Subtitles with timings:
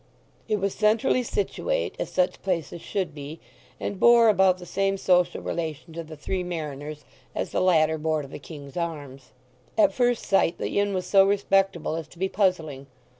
[0.47, 3.39] It was centrally situate, as such places should be,
[3.79, 8.23] and bore about the same social relation to the Three Mariners as the latter bore
[8.23, 9.29] to the King's Arms.
[9.77, 12.87] At first sight the inn was so respectable as to be puzzling.